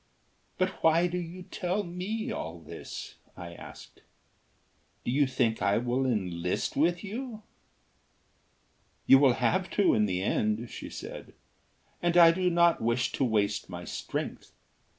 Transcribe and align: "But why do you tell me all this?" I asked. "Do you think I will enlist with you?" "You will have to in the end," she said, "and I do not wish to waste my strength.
"But 0.57 0.81
why 0.81 1.05
do 1.05 1.19
you 1.19 1.43
tell 1.43 1.83
me 1.83 2.31
all 2.31 2.59
this?" 2.61 3.17
I 3.37 3.53
asked. 3.53 4.01
"Do 5.05 5.11
you 5.11 5.27
think 5.27 5.61
I 5.61 5.77
will 5.77 6.07
enlist 6.07 6.75
with 6.75 7.03
you?" 7.03 7.43
"You 9.05 9.19
will 9.19 9.33
have 9.33 9.69
to 9.77 9.93
in 9.93 10.07
the 10.07 10.23
end," 10.23 10.71
she 10.71 10.89
said, 10.89 11.33
"and 12.01 12.17
I 12.17 12.31
do 12.31 12.49
not 12.49 12.81
wish 12.81 13.11
to 13.11 13.23
waste 13.23 13.69
my 13.69 13.85
strength. 13.85 14.53